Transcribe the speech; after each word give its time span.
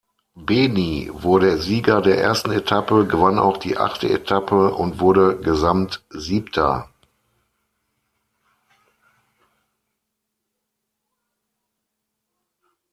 Beni 0.33 1.11
wurde 1.13 1.61
Sieger 1.61 2.01
der 2.01 2.19
ersten 2.19 2.49
Etappe, 2.51 3.05
gewann 3.05 3.37
auch 3.37 3.57
die 3.57 3.77
achte 3.77 4.09
Etappe 4.09 4.73
und 4.73 4.99
wurde 4.99 5.39
Gesamtsiebter. 5.39 6.89